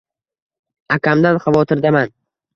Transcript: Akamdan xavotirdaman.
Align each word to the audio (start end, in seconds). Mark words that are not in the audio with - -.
Akamdan 0.97 1.39
xavotirdaman. 1.45 2.13